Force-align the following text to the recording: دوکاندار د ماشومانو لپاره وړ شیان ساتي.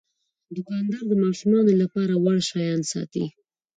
دوکاندار 0.55 1.03
د 1.07 1.13
ماشومانو 1.23 1.71
لپاره 1.81 2.13
وړ 2.23 2.37
شیان 2.49 2.81
ساتي. 2.91 3.25